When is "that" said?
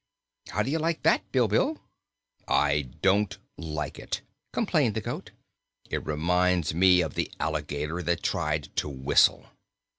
1.03-1.31, 8.01-8.23